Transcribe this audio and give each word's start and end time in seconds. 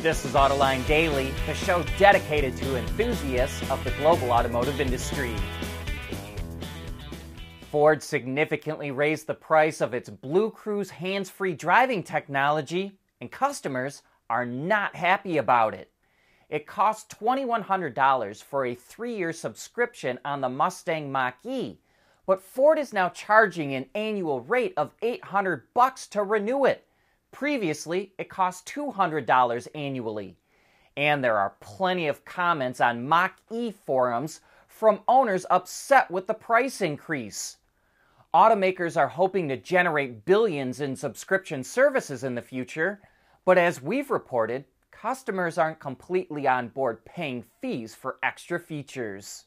This 0.00 0.24
is 0.24 0.34
Autoline 0.34 0.86
Daily, 0.86 1.32
the 1.44 1.54
show 1.54 1.84
dedicated 1.98 2.56
to 2.58 2.76
enthusiasts 2.76 3.68
of 3.68 3.82
the 3.82 3.90
global 3.90 4.30
automotive 4.30 4.80
industry. 4.80 5.34
Ford 7.72 8.00
significantly 8.00 8.92
raised 8.92 9.26
the 9.26 9.34
price 9.34 9.80
of 9.80 9.94
its 9.94 10.08
BlueCruise 10.08 10.90
hands 10.90 11.30
free 11.30 11.52
driving 11.52 12.04
technology, 12.04 12.92
and 13.20 13.32
customers 13.32 14.04
are 14.30 14.46
not 14.46 14.94
happy 14.94 15.36
about 15.36 15.74
it. 15.74 15.90
It 16.48 16.68
costs 16.68 17.12
$2,100 17.16 18.40
for 18.44 18.66
a 18.66 18.76
three 18.76 19.16
year 19.16 19.32
subscription 19.32 20.20
on 20.24 20.40
the 20.40 20.48
Mustang 20.48 21.10
Mach 21.10 21.44
E, 21.44 21.80
but 22.24 22.40
Ford 22.40 22.78
is 22.78 22.92
now 22.92 23.08
charging 23.08 23.74
an 23.74 23.86
annual 23.96 24.42
rate 24.42 24.74
of 24.76 24.94
800 25.02 25.74
bucks 25.74 26.06
to 26.06 26.22
renew 26.22 26.66
it. 26.66 26.87
Previously, 27.30 28.12
it 28.18 28.28
cost 28.28 28.66
$200 28.66 29.68
annually. 29.74 30.36
And 30.96 31.22
there 31.22 31.38
are 31.38 31.54
plenty 31.60 32.08
of 32.08 32.24
comments 32.24 32.80
on 32.80 33.08
Mach 33.08 33.36
E 33.50 33.70
forums 33.70 34.40
from 34.66 35.00
owners 35.06 35.46
upset 35.50 36.10
with 36.10 36.26
the 36.26 36.34
price 36.34 36.80
increase. 36.80 37.58
Automakers 38.34 38.96
are 38.96 39.08
hoping 39.08 39.48
to 39.48 39.56
generate 39.56 40.24
billions 40.24 40.80
in 40.80 40.96
subscription 40.96 41.64
services 41.64 42.24
in 42.24 42.34
the 42.34 42.42
future, 42.42 43.00
but 43.44 43.56
as 43.56 43.82
we've 43.82 44.10
reported, 44.10 44.64
customers 44.90 45.56
aren't 45.56 45.80
completely 45.80 46.46
on 46.46 46.68
board 46.68 47.04
paying 47.04 47.44
fees 47.60 47.94
for 47.94 48.18
extra 48.22 48.60
features. 48.60 49.44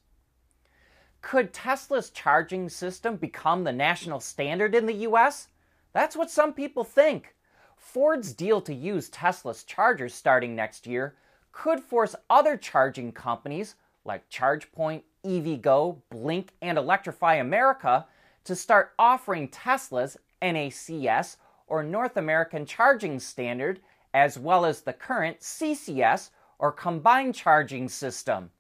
Could 1.22 1.54
Tesla's 1.54 2.10
charging 2.10 2.70
system 2.70 3.18
become 3.18 3.64
the 3.64 3.72
national 3.72 4.20
standard 4.20 4.74
in 4.74 4.88
the 4.88 5.06
US? 5.08 5.50
That's 5.94 6.16
what 6.16 6.32
some 6.32 6.54
people 6.54 6.84
think. 6.84 7.36
Ford's 7.82 8.32
deal 8.32 8.62
to 8.62 8.74
use 8.74 9.10
Tesla's 9.10 9.64
chargers 9.64 10.14
starting 10.14 10.56
next 10.56 10.86
year 10.86 11.16
could 11.52 11.82
force 11.82 12.16
other 12.30 12.56
charging 12.56 13.12
companies 13.12 13.76
like 14.06 14.30
ChargePoint, 14.30 15.02
EVgo, 15.26 15.98
Blink, 16.10 16.52
and 16.62 16.78
Electrify 16.78 17.36
America 17.36 18.06
to 18.44 18.56
start 18.56 18.94
offering 19.00 19.48
Tesla's 19.50 20.16
NACS 20.42 21.38
or 21.68 21.84
North 21.84 22.18
American 22.18 22.66
Charging 22.66 23.20
Standard 23.20 23.82
as 24.14 24.38
well 24.38 24.64
as 24.64 24.82
the 24.82 24.94
current 24.94 25.40
CCS 25.40 26.30
or 26.60 26.72
Combined 26.72 27.34
Charging 27.34 27.90
System. 27.90 28.52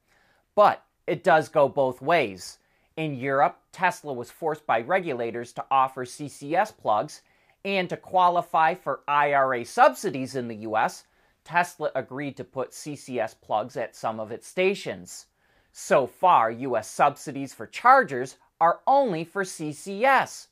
But 0.56 0.83
it 1.06 1.23
does 1.23 1.47
go 1.47 1.69
both 1.69 2.02
ways. 2.02 2.58
In 2.97 3.16
Europe, 3.16 3.59
Tesla 3.72 4.13
was 4.13 4.31
forced 4.31 4.66
by 4.66 4.81
regulators 4.81 5.53
to 5.53 5.66
offer 5.69 6.06
CCS 6.06 6.75
plugs 6.75 7.22
and 7.63 7.89
to 7.89 7.97
qualify 7.97 8.73
for 8.75 9.01
IRA 9.07 9.65
subsidies 9.65 10.35
in 10.35 10.47
the 10.47 10.57
US, 10.57 11.05
Tesla 11.43 11.91
agreed 11.95 12.37
to 12.37 12.43
put 12.43 12.71
CCS 12.71 13.35
plugs 13.41 13.77
at 13.77 13.95
some 13.95 14.19
of 14.19 14.31
its 14.31 14.47
stations. 14.47 15.27
So 15.71 16.05
far, 16.05 16.51
US 16.51 16.89
subsidies 16.89 17.53
for 17.53 17.67
chargers 17.67 18.37
are 18.59 18.81
only 18.85 19.23
for 19.23 19.43
CCS. 19.43 20.47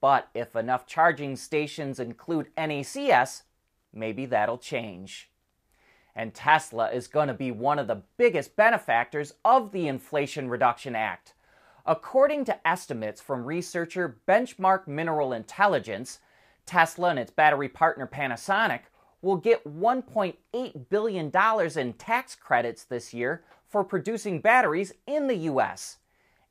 But 0.00 0.28
if 0.34 0.54
enough 0.54 0.86
charging 0.86 1.36
stations 1.36 1.98
include 1.98 2.54
NACS, 2.56 3.42
maybe 3.92 4.26
that'll 4.26 4.58
change. 4.58 5.30
And 6.14 6.34
Tesla 6.34 6.90
is 6.90 7.08
going 7.08 7.28
to 7.28 7.34
be 7.34 7.50
one 7.50 7.78
of 7.78 7.86
the 7.86 8.02
biggest 8.16 8.56
benefactors 8.56 9.34
of 9.44 9.72
the 9.72 9.88
Inflation 9.88 10.48
Reduction 10.48 10.94
Act. 10.94 11.34
According 11.86 12.44
to 12.46 12.68
estimates 12.68 13.20
from 13.20 13.44
researcher 13.44 14.20
Benchmark 14.28 14.86
Mineral 14.86 15.32
Intelligence, 15.32 16.20
Tesla 16.68 17.10
and 17.10 17.18
its 17.18 17.32
battery 17.32 17.68
partner 17.68 18.06
Panasonic 18.06 18.82
will 19.22 19.36
get 19.36 19.66
$1.8 19.66 20.88
billion 20.90 21.32
in 21.76 21.92
tax 21.94 22.34
credits 22.36 22.84
this 22.84 23.12
year 23.12 23.42
for 23.66 23.82
producing 23.82 24.40
batteries 24.40 24.92
in 25.06 25.26
the 25.26 25.36
US. 25.36 25.96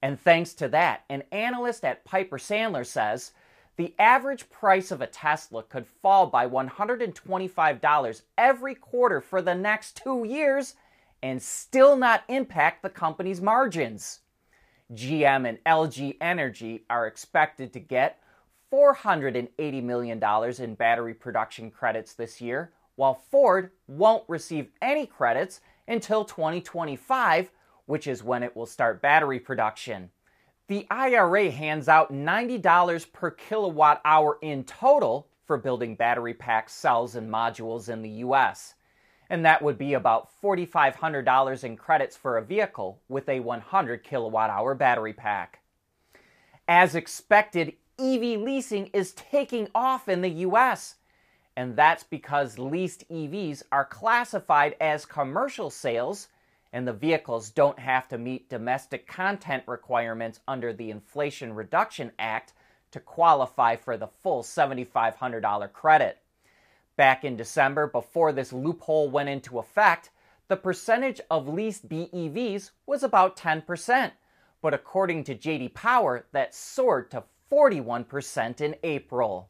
And 0.02 0.20
thanks 0.20 0.54
to 0.56 0.68
that, 0.70 1.04
an 1.10 1.24
analyst 1.32 1.86
at 1.86 2.04
Piper 2.04 2.38
Sandler 2.38 2.86
says 2.86 3.32
the 3.78 3.94
average 4.00 4.50
price 4.50 4.92
of 4.92 5.02
a 5.02 5.08
Tesla 5.08 5.64
could 5.64 5.88
fall 5.88 6.28
by 6.28 6.48
$125 6.48 8.22
every 8.38 8.76
quarter 8.76 9.22
for 9.22 9.42
the 9.42 9.56
next 9.56 9.96
two 9.96 10.24
years 10.26 10.76
and 11.24 11.42
still 11.42 11.96
not 11.96 12.24
impact 12.28 12.84
the 12.84 12.90
company's 12.90 13.42
margins. 13.42 14.20
GM 14.94 15.48
and 15.48 15.58
LG 15.66 16.18
Energy 16.22 16.86
are 16.90 17.08
expected 17.08 17.74
to 17.74 17.80
get 17.80 18.20
$480 18.72 19.84
million 19.84 20.22
in 20.60 20.76
battery 20.76 21.14
production 21.14 21.72
credits 21.72 22.14
this 22.14 22.42
year, 22.42 22.72
while 22.96 23.22
Ford 23.30 23.72
won't 23.88 24.24
receive 24.28 24.70
any 24.82 25.06
credits 25.06 25.62
until 25.88 26.26
2025, 26.26 27.52
which 27.86 28.08
is 28.08 28.24
when 28.24 28.44
it 28.44 28.56
will 28.56 28.66
start 28.66 29.02
battery 29.02 29.40
production. 29.40 30.10
The 30.68 30.86
IRA 30.90 31.50
hands 31.50 31.88
out 31.88 32.12
$90 32.12 33.14
per 33.14 33.32
kilowatt 33.32 34.02
hour 34.04 34.38
in 34.42 34.66
total 34.66 35.30
for 35.46 35.58
building 35.58 35.96
battery 35.96 36.34
pack 36.34 36.70
cells 36.70 37.16
and 37.16 37.32
modules 37.32 37.88
in 37.88 38.02
the 38.02 38.10
US. 38.10 38.76
And 39.30 39.46
that 39.46 39.62
would 39.62 39.78
be 39.78 39.94
about 39.94 40.30
$4,500 40.42 41.64
in 41.64 41.78
credits 41.78 42.18
for 42.18 42.38
a 42.38 42.44
vehicle 42.44 43.00
with 43.08 43.30
a 43.30 43.40
100 43.40 44.04
kilowatt 44.04 44.50
hour 44.50 44.76
battery 44.76 45.14
pack. 45.14 45.62
As 46.68 46.96
expected, 46.96 47.74
EV 48.00 48.40
leasing 48.40 48.88
is 48.94 49.14
taking 49.14 49.68
off 49.74 50.08
in 50.08 50.22
the 50.22 50.30
US. 50.30 50.96
And 51.56 51.76
that's 51.76 52.04
because 52.04 52.60
leased 52.60 53.10
EVs 53.10 53.64
are 53.72 53.86
classified 53.86 54.76
as 54.80 55.06
commercial 55.06 55.72
sales, 55.72 56.28
and 56.72 56.88
the 56.88 56.94
vehicles 56.94 57.50
don't 57.50 57.80
have 57.80 58.08
to 58.10 58.20
meet 58.20 58.50
domestic 58.50 59.08
content 59.08 59.64
requirements 59.66 60.40
under 60.48 60.72
the 60.72 60.92
Inflation 60.92 61.56
Reduction 61.56 62.12
Act 62.20 62.54
to 62.92 63.00
qualify 63.00 63.76
for 63.76 63.98
the 63.98 64.08
full 64.08 64.44
$7,500 64.44 65.74
credit. 65.74 66.20
Back 66.96 67.26
in 67.26 67.36
December, 67.36 67.88
before 67.88 68.32
this 68.32 68.54
loophole 68.54 69.10
went 69.10 69.30
into 69.30 69.58
effect, 69.58 70.12
the 70.48 70.58
percentage 70.58 71.20
of 71.30 71.48
leased 71.48 71.90
BEVs 71.90 72.72
was 72.86 73.02
about 73.02 73.36
10%. 73.36 74.12
But 74.62 74.74
according 74.74 75.24
to 75.26 75.36
JD 75.36 75.74
Power, 75.74 76.26
that 76.32 76.56
soared 76.56 77.12
to 77.12 77.24
41% 77.52 78.62
in 78.62 78.76
April. 78.84 79.50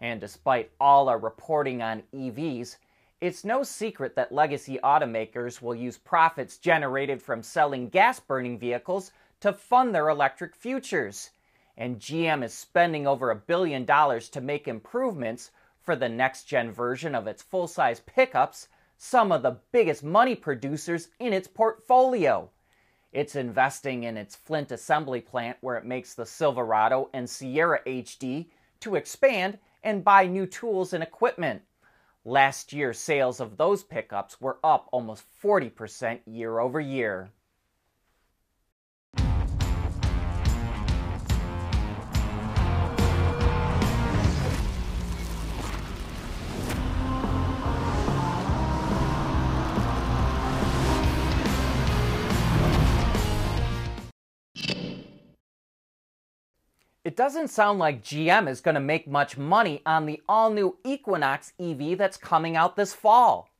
And 0.00 0.20
despite 0.20 0.72
all 0.80 1.08
our 1.08 1.18
reporting 1.18 1.80
on 1.82 2.02
EVs, 2.12 2.76
it's 3.20 3.44
no 3.44 3.62
secret 3.62 4.16
that 4.16 4.32
legacy 4.32 4.80
automakers 4.82 5.62
will 5.62 5.76
use 5.76 5.96
profits 5.96 6.58
generated 6.58 7.22
from 7.22 7.42
selling 7.42 7.88
gas 7.88 8.18
burning 8.18 8.58
vehicles 8.58 9.12
to 9.40 9.52
fund 9.52 9.94
their 9.94 10.08
electric 10.08 10.56
futures. 10.56 11.30
And 11.76 12.00
GM 12.00 12.42
is 12.42 12.52
spending 12.52 13.06
over 13.06 13.30
a 13.30 13.36
billion 13.36 13.84
dollars 13.84 14.28
to 14.30 14.40
make 14.40 14.66
improvements 14.66 15.52
for 15.80 15.94
the 15.94 16.08
next 16.08 16.44
gen 16.44 16.72
version 16.72 17.14
of 17.14 17.26
its 17.26 17.42
full 17.42 17.68
size 17.68 18.00
pickups, 18.00 18.68
some 18.96 19.32
of 19.32 19.42
the 19.42 19.58
biggest 19.70 20.02
money 20.02 20.34
producers 20.34 21.08
in 21.18 21.32
its 21.32 21.48
portfolio. 21.48 22.50
It's 23.12 23.36
investing 23.36 24.04
in 24.04 24.16
its 24.16 24.34
Flint 24.34 24.72
assembly 24.72 25.20
plant 25.20 25.58
where 25.60 25.76
it 25.76 25.84
makes 25.84 26.14
the 26.14 26.24
Silverado 26.24 27.10
and 27.12 27.28
Sierra 27.28 27.80
HD 27.86 28.46
to 28.80 28.96
expand 28.96 29.58
and 29.82 30.02
buy 30.02 30.26
new 30.26 30.46
tools 30.46 30.94
and 30.94 31.02
equipment. 31.02 31.62
Last 32.24 32.72
year, 32.72 32.92
sales 32.92 33.38
of 33.38 33.58
those 33.58 33.82
pickups 33.82 34.40
were 34.40 34.58
up 34.64 34.88
almost 34.92 35.24
40% 35.42 36.20
year 36.24 36.58
over 36.58 36.80
year. 36.80 37.32
It 57.12 57.16
doesn't 57.16 57.48
sound 57.48 57.78
like 57.78 58.02
GM 58.02 58.48
is 58.48 58.62
going 58.62 58.74
to 58.74 58.80
make 58.80 59.06
much 59.06 59.36
money 59.36 59.82
on 59.84 60.06
the 60.06 60.22
all 60.30 60.48
new 60.48 60.78
Equinox 60.82 61.52
EV 61.60 61.98
that's 61.98 62.16
coming 62.16 62.56
out 62.56 62.74
this 62.74 62.94
fall. 62.94 63.50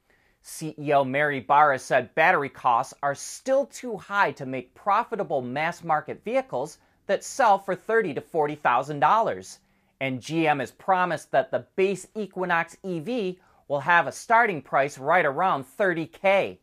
CEO 0.43 1.06
Mary 1.06 1.38
Barra 1.38 1.78
said 1.78 2.14
battery 2.14 2.49
costs 2.49 2.94
are 3.02 3.14
still 3.14 3.66
too 3.66 3.99
high 3.99 4.32
to 4.32 4.46
make 4.46 4.75
profitable 4.75 5.43
mass 5.43 5.84
market 5.84 6.25
vehicles 6.25 6.78
that 7.06 7.22
sell 7.22 7.58
for 7.58 7.75
30 7.75 8.14
to 8.14 8.22
$40,000. 8.22 9.58
And 10.00 10.22
GM 10.22 10.60
has 10.60 10.70
promised 10.70 11.31
that 11.32 11.50
the 11.50 11.66
base 11.76 12.08
Equinox 12.16 12.78
EV 12.82 13.37
will 13.69 13.81
have 13.81 14.06
a 14.06 14.12
starting 14.12 14.62
price 14.62 14.96
right 14.96 15.26
around 15.26 15.66
30K. 15.78 16.56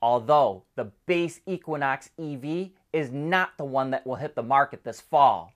Although 0.00 0.62
the 0.76 0.92
base 1.06 1.40
Equinox 1.46 2.10
EV 2.16 2.68
is 2.92 3.10
not 3.10 3.56
the 3.58 3.64
one 3.64 3.90
that 3.90 4.06
will 4.06 4.14
hit 4.14 4.36
the 4.36 4.42
market 4.44 4.84
this 4.84 5.00
fall. 5.00 5.52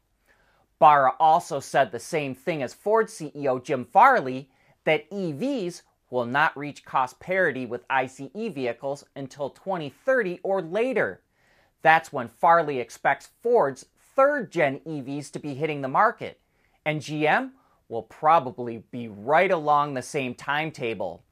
Barra 0.82 1.14
also 1.20 1.60
said 1.60 1.92
the 1.92 2.00
same 2.00 2.34
thing 2.34 2.60
as 2.60 2.74
Ford 2.74 3.06
CEO 3.06 3.62
Jim 3.62 3.84
Farley 3.84 4.50
that 4.82 5.08
EVs 5.12 5.82
will 6.10 6.26
not 6.26 6.56
reach 6.56 6.84
cost 6.84 7.20
parity 7.20 7.64
with 7.64 7.84
ICE 7.88 8.22
vehicles 8.34 9.04
until 9.14 9.50
2030 9.50 10.40
or 10.42 10.60
later. 10.60 11.20
That's 11.82 12.12
when 12.12 12.26
Farley 12.26 12.80
expects 12.80 13.28
Ford's 13.44 13.86
third 14.16 14.50
gen 14.50 14.80
EVs 14.80 15.30
to 15.30 15.38
be 15.38 15.54
hitting 15.54 15.82
the 15.82 15.86
market, 15.86 16.40
and 16.84 17.00
GM 17.00 17.52
will 17.88 18.02
probably 18.02 18.82
be 18.90 19.06
right 19.06 19.52
along 19.52 19.94
the 19.94 20.02
same 20.02 20.34
timetable. 20.34 21.22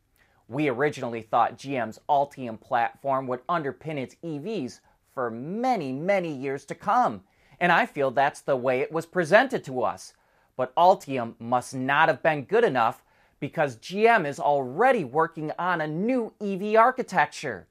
We 0.47 0.69
originally 0.69 1.23
thought 1.23 1.59
GM's 1.59 1.99
Ultium 2.09 2.61
platform 2.61 3.27
would 3.27 3.45
underpin 3.49 3.97
its 3.97 4.15
EVs 4.23 4.79
for 5.13 5.29
many, 5.29 5.91
many 5.91 6.33
years 6.33 6.65
to 6.67 6.77
come, 6.77 7.25
and 7.61 7.71
I 7.71 7.87
feel 7.87 8.11
that's 8.11 8.41
the 8.41 8.57
way 8.57 8.81
it 8.81 8.91
was 8.91 9.07
presented 9.07 9.63
to 9.65 9.83
us. 9.83 10.15
But 10.57 10.75
Ultium 10.75 11.35
must 11.39 11.75
not 11.75 12.09
have 12.09 12.23
been 12.23 12.45
good 12.45 12.65
enough 12.65 13.05
because 13.39 13.77
GM 13.77 14.27
is 14.27 14.41
already 14.41 15.05
working 15.05 15.53
on 15.59 15.81
a 15.81 15.87
new 15.87 16.33
EV 16.41 16.77
architecture. 16.77 17.67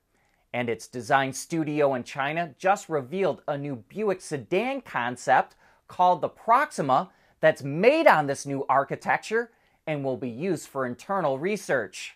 And 0.53 0.69
its 0.69 0.87
design 0.87 1.33
studio 1.33 1.93
in 1.93 2.03
China 2.03 2.55
just 2.57 2.89
revealed 2.89 3.41
a 3.47 3.57
new 3.57 3.83
Buick 3.87 4.21
sedan 4.21 4.81
concept 4.81 5.55
called 5.87 6.21
the 6.21 6.29
Proxima 6.29 7.09
that's 7.39 7.63
made 7.63 8.07
on 8.07 8.27
this 8.27 8.45
new 8.45 8.65
architecture 8.67 9.51
and 9.85 10.03
will 10.03 10.17
be 10.17 10.29
used 10.29 10.67
for 10.67 10.85
internal 10.85 11.39
research. 11.39 12.15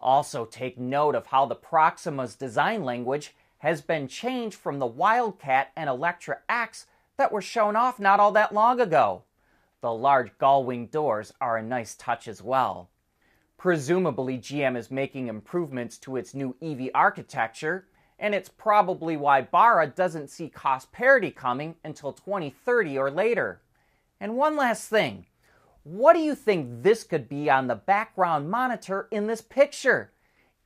Also, 0.00 0.46
take 0.46 0.78
note 0.78 1.14
of 1.14 1.26
how 1.26 1.44
the 1.44 1.54
Proxima's 1.54 2.34
design 2.34 2.84
language 2.84 3.34
has 3.60 3.80
been 3.80 4.08
changed 4.08 4.56
from 4.56 4.78
the 4.78 4.86
Wildcat 4.86 5.70
and 5.76 5.88
Electra 5.88 6.38
X 6.48 6.86
that 7.16 7.30
were 7.30 7.42
shown 7.42 7.76
off 7.76 7.98
not 7.98 8.18
all 8.18 8.32
that 8.32 8.54
long 8.54 8.80
ago. 8.80 9.22
The 9.82 9.92
large 9.92 10.36
gull 10.38 10.64
wing 10.64 10.86
doors 10.86 11.32
are 11.40 11.56
a 11.56 11.62
nice 11.62 11.94
touch 11.94 12.26
as 12.26 12.42
well. 12.42 12.90
Presumably, 13.58 14.38
GM 14.38 14.76
is 14.76 14.90
making 14.90 15.28
improvements 15.28 15.98
to 15.98 16.16
its 16.16 16.34
new 16.34 16.56
EV 16.62 16.88
architecture, 16.94 17.86
and 18.18 18.34
it's 18.34 18.48
probably 18.48 19.18
why 19.18 19.42
Barra 19.42 19.86
doesn't 19.86 20.30
see 20.30 20.48
cost 20.48 20.92
parity 20.92 21.30
coming 21.30 21.76
until 21.84 22.12
2030 22.12 22.96
or 22.96 23.10
later. 23.10 23.60
And 24.18 24.36
one 24.36 24.56
last 24.56 24.88
thing 24.88 25.26
what 25.82 26.12
do 26.12 26.20
you 26.20 26.34
think 26.34 26.82
this 26.82 27.04
could 27.04 27.28
be 27.28 27.50
on 27.50 27.66
the 27.66 27.74
background 27.74 28.50
monitor 28.50 29.08
in 29.10 29.26
this 29.26 29.40
picture? 29.40 30.12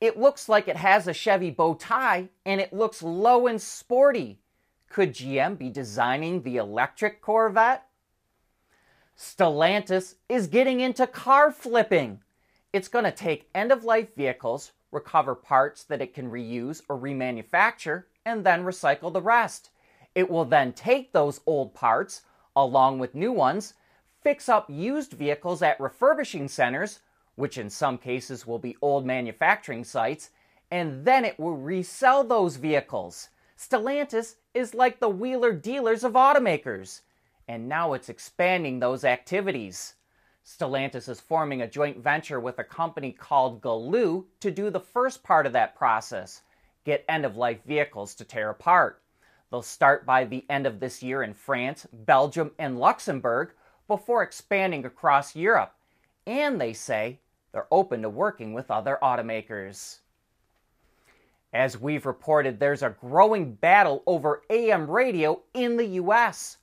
It 0.00 0.18
looks 0.18 0.48
like 0.48 0.68
it 0.68 0.76
has 0.76 1.06
a 1.06 1.12
Chevy 1.12 1.50
bow 1.50 1.74
tie 1.74 2.28
and 2.44 2.60
it 2.60 2.72
looks 2.72 3.02
low 3.02 3.46
and 3.46 3.60
sporty. 3.60 4.40
Could 4.88 5.14
GM 5.14 5.58
be 5.58 5.70
designing 5.70 6.42
the 6.42 6.56
electric 6.56 7.20
Corvette? 7.20 7.86
Stellantis 9.16 10.16
is 10.28 10.46
getting 10.46 10.80
into 10.80 11.06
car 11.06 11.50
flipping. 11.52 12.20
It's 12.72 12.88
going 12.88 13.04
to 13.04 13.12
take 13.12 13.48
end 13.54 13.70
of 13.70 13.84
life 13.84 14.14
vehicles, 14.16 14.72
recover 14.90 15.34
parts 15.34 15.84
that 15.84 16.02
it 16.02 16.14
can 16.14 16.30
reuse 16.30 16.82
or 16.88 16.98
remanufacture, 16.98 18.04
and 18.24 18.44
then 18.44 18.64
recycle 18.64 19.12
the 19.12 19.22
rest. 19.22 19.70
It 20.14 20.30
will 20.30 20.44
then 20.44 20.72
take 20.72 21.12
those 21.12 21.40
old 21.46 21.74
parts, 21.74 22.22
along 22.56 22.98
with 22.98 23.14
new 23.14 23.32
ones, 23.32 23.74
fix 24.22 24.48
up 24.48 24.68
used 24.68 25.12
vehicles 25.12 25.62
at 25.62 25.78
refurbishing 25.78 26.48
centers, 26.48 27.00
which 27.36 27.58
in 27.58 27.70
some 27.70 27.98
cases 27.98 28.46
will 28.46 28.58
be 28.58 28.76
old 28.80 29.04
manufacturing 29.04 29.84
sites, 29.84 30.30
and 30.70 31.04
then 31.04 31.24
it 31.24 31.38
will 31.38 31.56
resell 31.56 32.24
those 32.24 32.56
vehicles. 32.56 33.28
Stellantis 33.56 34.36
is 34.52 34.74
like 34.74 35.00
the 35.00 35.08
wheeler 35.08 35.52
dealers 35.52 36.04
of 36.04 36.12
automakers 36.12 37.00
and 37.46 37.68
now 37.68 37.92
it's 37.92 38.08
expanding 38.08 38.78
those 38.78 39.04
activities. 39.04 39.94
Stellantis 40.44 41.08
is 41.08 41.20
forming 41.20 41.62
a 41.62 41.68
joint 41.68 41.98
venture 41.98 42.40
with 42.40 42.58
a 42.58 42.64
company 42.64 43.12
called 43.12 43.62
Galloo 43.62 44.24
to 44.40 44.50
do 44.50 44.70
the 44.70 44.80
first 44.80 45.22
part 45.22 45.46
of 45.46 45.52
that 45.52 45.74
process 45.74 46.42
get 46.84 47.02
end 47.08 47.24
of 47.24 47.34
life 47.34 47.64
vehicles 47.64 48.14
to 48.14 48.24
tear 48.24 48.50
apart. 48.50 49.00
They'll 49.50 49.62
start 49.62 50.04
by 50.04 50.26
the 50.26 50.44
end 50.50 50.66
of 50.66 50.80
this 50.80 51.02
year 51.02 51.22
in 51.22 51.32
France, 51.32 51.86
Belgium, 51.90 52.50
and 52.58 52.78
Luxembourg 52.78 53.52
before 53.88 54.22
expanding 54.22 54.84
across 54.84 55.34
Europe. 55.34 55.72
And 56.26 56.60
they 56.60 56.74
say 56.74 57.20
they're 57.54 57.68
open 57.70 58.02
to 58.02 58.10
working 58.10 58.52
with 58.52 58.68
other 58.68 58.98
automakers. 59.00 59.98
As 61.52 61.80
we've 61.80 62.04
reported, 62.04 62.58
there's 62.58 62.82
a 62.82 62.96
growing 63.00 63.54
battle 63.54 64.02
over 64.08 64.42
AM 64.50 64.90
radio 64.90 65.40
in 65.54 65.76
the 65.76 65.86
US. 66.02 66.56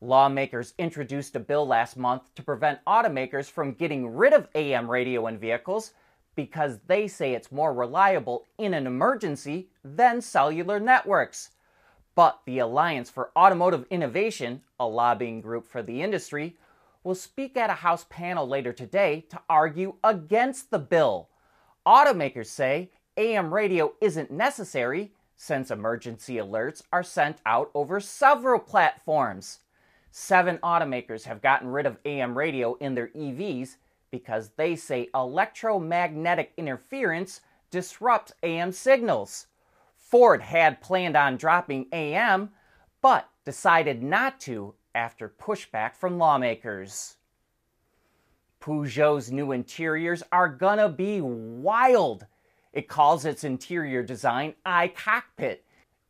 Lawmakers 0.00 0.72
introduced 0.78 1.36
a 1.36 1.40
bill 1.40 1.66
last 1.66 1.98
month 1.98 2.34
to 2.34 2.42
prevent 2.42 2.82
automakers 2.86 3.50
from 3.50 3.74
getting 3.74 4.08
rid 4.08 4.32
of 4.32 4.48
AM 4.54 4.90
radio 4.90 5.26
in 5.26 5.36
vehicles 5.36 5.92
because 6.34 6.78
they 6.86 7.06
say 7.06 7.34
it's 7.34 7.52
more 7.52 7.74
reliable 7.74 8.46
in 8.56 8.72
an 8.72 8.86
emergency 8.86 9.68
than 9.84 10.22
cellular 10.22 10.80
networks. 10.80 11.50
But 12.14 12.40
the 12.46 12.60
Alliance 12.60 13.10
for 13.10 13.32
Automotive 13.36 13.84
Innovation, 13.90 14.62
a 14.80 14.86
lobbying 14.86 15.42
group 15.42 15.66
for 15.66 15.82
the 15.82 16.00
industry, 16.00 16.56
will 17.04 17.14
speak 17.14 17.56
at 17.56 17.70
a 17.70 17.74
House 17.74 18.06
panel 18.08 18.46
later 18.46 18.72
today 18.72 19.24
to 19.30 19.40
argue 19.48 19.94
against 20.02 20.70
the 20.70 20.78
bill. 20.78 21.28
Automakers 21.86 22.46
say 22.46 22.90
AM 23.16 23.52
radio 23.52 23.92
isn't 24.00 24.30
necessary 24.30 25.12
since 25.36 25.70
emergency 25.70 26.36
alerts 26.36 26.82
are 26.92 27.02
sent 27.02 27.38
out 27.46 27.70
over 27.74 28.00
several 28.00 28.58
platforms. 28.58 29.60
Seven 30.10 30.58
automakers 30.58 31.24
have 31.24 31.40
gotten 31.42 31.68
rid 31.68 31.86
of 31.86 31.98
AM 32.04 32.36
radio 32.36 32.74
in 32.74 32.94
their 32.94 33.08
EVs 33.08 33.76
because 34.10 34.50
they 34.56 34.74
say 34.74 35.08
electromagnetic 35.14 36.52
interference 36.56 37.40
disrupts 37.70 38.32
AM 38.42 38.72
signals. 38.72 39.46
Ford 39.96 40.40
had 40.40 40.80
planned 40.80 41.16
on 41.16 41.36
dropping 41.36 41.86
AM, 41.92 42.50
but 43.00 43.28
decided 43.44 44.02
not 44.02 44.40
to 44.40 44.74
after 44.94 45.28
pushback 45.28 45.94
from 45.94 46.18
lawmakers. 46.18 47.16
Peugeot's 48.60 49.30
new 49.30 49.52
interiors 49.52 50.22
are 50.32 50.48
gonna 50.48 50.88
be 50.88 51.20
wild. 51.20 52.26
It 52.72 52.88
calls 52.88 53.24
its 53.24 53.44
interior 53.44 54.02
design 54.02 54.54
iCockpit 54.66 55.58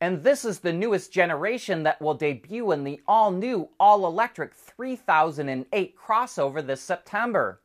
and 0.01 0.23
this 0.23 0.45
is 0.45 0.61
the 0.61 0.73
newest 0.73 1.13
generation 1.13 1.83
that 1.83 2.01
will 2.01 2.15
debut 2.15 2.71
in 2.71 2.85
the 2.85 3.01
all 3.09 3.33
new, 3.33 3.69
all 3.81 4.07
electric 4.07 4.55
3008 4.55 5.97
crossover 5.97 6.65
this 6.65 6.81
September. 6.81 7.61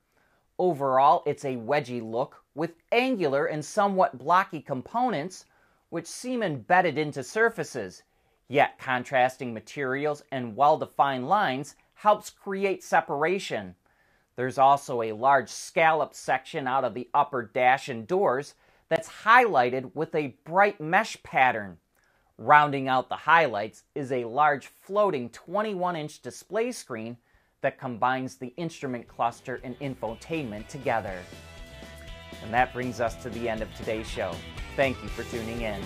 Overall, 0.58 1.22
it's 1.28 1.46
a 1.46 1.58
wedgy 1.58 2.02
look 2.02 2.44
with 2.56 2.74
angular 2.92 3.46
and 3.46 3.64
somewhat 3.64 4.18
blocky 4.18 4.62
components 4.62 5.46
which 5.90 6.08
seem 6.08 6.42
embedded 6.42 6.98
into 6.98 7.24
surfaces. 7.24 8.02
Yet, 8.48 8.78
contrasting 8.78 9.54
materials 9.54 10.24
and 10.32 10.56
well 10.56 10.78
defined 10.78 11.28
lines 11.28 11.76
helps 11.96 12.30
create 12.30 12.84
separation. 12.84 13.76
There's 14.36 14.58
also 14.58 15.02
a 15.02 15.14
large 15.14 15.50
scallop 15.50 16.14
section 16.14 16.68
out 16.68 16.84
of 16.84 16.94
the 16.94 17.10
upper 17.14 17.44
dash 17.44 17.88
and 17.90 18.08
doors 18.08 18.56
that's 18.90 19.10
highlighted 19.10 19.96
with 19.96 20.14
a 20.16 20.36
bright 20.44 20.82
mesh 20.82 21.22
pattern. 21.24 21.78
Rounding 22.38 22.88
out 22.88 23.10
the 23.10 23.16
highlights 23.16 23.84
is 23.96 24.12
a 24.12 24.26
large 24.26 24.68
floating 24.68 25.30
21 25.30 25.96
inch 25.96 26.22
display 26.22 26.72
screen 26.72 27.18
that 27.62 27.80
combines 27.80 28.36
the 28.36 28.54
instrument 28.58 29.08
cluster 29.08 29.62
and 29.64 29.80
infotainment 29.80 30.68
together. 30.68 31.20
And 32.44 32.54
that 32.54 32.74
brings 32.74 33.00
us 33.00 33.16
to 33.24 33.30
the 33.30 33.48
end 33.48 33.62
of 33.62 33.74
today's 33.76 34.08
show. 34.08 34.36
Thank 34.76 35.02
you 35.02 35.10
for 35.10 35.24
tuning 35.24 35.62
in. 35.62 35.82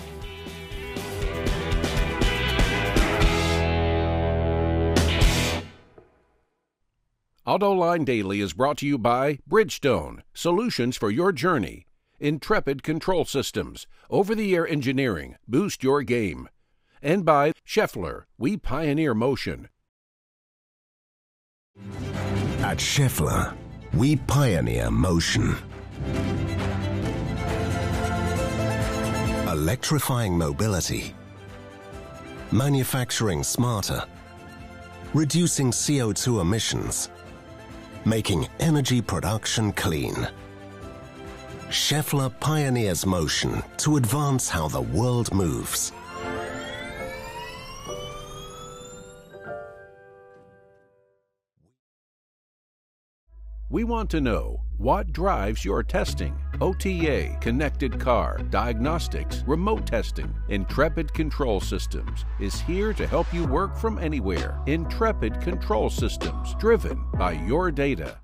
AutoLine 7.47 8.03
Daily 8.03 8.41
is 8.41 8.51
brought 8.51 8.77
to 8.79 8.85
you 8.85 8.97
by 8.97 9.39
Bridgestone, 9.49 10.21
solutions 10.33 10.97
for 10.97 11.09
your 11.09 11.31
journey. 11.31 11.85
Intrepid 12.19 12.83
Control 12.83 13.23
Systems, 13.23 13.87
over 14.09 14.35
the 14.35 14.53
air 14.53 14.67
engineering, 14.67 15.37
boost 15.47 15.81
your 15.81 16.03
game. 16.03 16.49
And 17.01 17.23
by 17.23 17.53
Schaeffler, 17.65 18.23
we 18.37 18.57
pioneer 18.57 19.13
motion. 19.13 19.69
At 22.59 22.79
Schaeffler, 22.79 23.55
we 23.93 24.17
pioneer 24.17 24.91
motion. 24.91 25.55
Electrifying 29.47 30.37
mobility, 30.37 31.15
manufacturing 32.51 33.41
smarter, 33.41 34.03
reducing 35.13 35.71
CO2 35.71 36.41
emissions, 36.41 37.07
making 38.07 38.47
energy 38.59 39.01
production 39.01 39.73
clean. 39.73 40.15
Schaeffler 41.69 42.29
pioneers 42.39 43.05
motion 43.05 43.61
to 43.77 43.97
advance 43.97 44.47
how 44.47 44.69
the 44.69 44.81
world 44.81 45.33
moves. 45.33 45.91
We 53.69 53.83
want 53.83 54.09
to 54.11 54.21
know 54.21 54.61
what 54.77 55.11
drives 55.11 55.65
your 55.65 55.83
testing. 55.83 56.33
OTA, 56.59 57.37
connected 57.39 57.99
car, 57.99 58.39
diagnostics, 58.49 59.43
remote 59.45 59.85
testing. 59.85 60.33
Intrepid 60.49 61.13
Control 61.13 61.59
Systems 61.59 62.25
is 62.39 62.61
here 62.61 62.93
to 62.93 63.05
help 63.05 63.31
you 63.31 63.45
work 63.45 63.77
from 63.77 63.99
anywhere. 63.99 64.59
Intrepid 64.65 65.39
Control 65.39 65.89
Systems, 65.89 66.55
driven 66.55 67.03
by 67.13 67.33
your 67.33 67.69
data. 67.71 68.15